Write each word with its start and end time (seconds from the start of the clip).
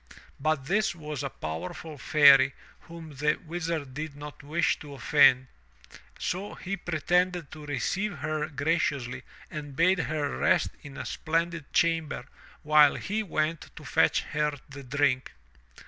But 0.39 0.65
this 0.65 0.95
was 0.95 1.21
a 1.21 1.29
powerful 1.29 1.95
Fairy 1.95 2.55
whom 2.87 3.13
the 3.17 3.35
Wizard 3.45 3.93
did 3.93 4.15
not 4.15 4.41
wish 4.41 4.79
to 4.79 4.95
offend, 4.95 5.45
so 6.17 6.55
he 6.55 6.75
pretended 6.75 7.51
to 7.51 7.67
receive 7.67 8.17
her 8.17 8.47
graciously 8.49 9.21
and 9.51 9.75
bade 9.75 9.99
her 9.99 10.39
rest 10.39 10.71
in 10.81 10.97
a 10.97 11.05
splendid 11.05 11.71
chamber 11.71 12.25
while 12.63 12.95
he 12.95 13.21
went 13.21 13.69
to 13.75 13.83
fetch 13.85 14.21
her 14.23 14.57
the 14.67 14.81
drink. 14.81 15.33